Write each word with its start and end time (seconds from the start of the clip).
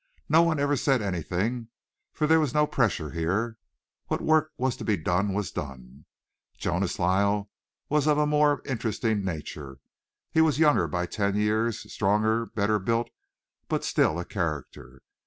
No 0.27 0.41
one 0.41 0.57
ever 0.59 0.75
said 0.75 0.99
anything, 1.03 1.67
for 2.11 2.25
there 2.25 2.39
was 2.39 2.55
no 2.55 2.65
pressure 2.65 3.11
here. 3.11 3.59
What 4.07 4.19
work 4.19 4.51
was 4.57 4.75
to 4.77 4.83
be 4.83 4.97
done 4.97 5.31
was 5.31 5.51
done. 5.51 6.05
Jonas 6.57 6.97
Lyle 6.97 7.51
was 7.87 8.07
of 8.07 8.17
a 8.17 8.25
more 8.25 8.63
interesting 8.65 9.23
nature. 9.23 9.77
He 10.31 10.41
was 10.41 10.57
younger 10.57 10.87
by 10.87 11.05
ten 11.05 11.35
years, 11.35 11.81
stronger, 11.93 12.47
better 12.47 12.79
built, 12.79 13.11
but 13.67 13.83
still 13.85 14.17
a 14.17 14.25
character. 14.25 15.03